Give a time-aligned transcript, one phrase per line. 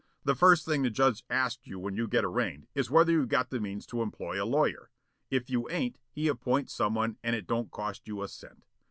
[0.23, 3.51] The first thing the judge asks you when you are arraigned is whether you got
[3.51, 4.89] the means to employ a lawyer.
[5.29, 8.63] If you ain't, he appoints some one and it don't cost you a cent.